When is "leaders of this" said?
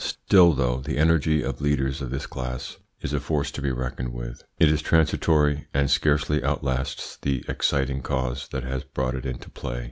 1.61-2.25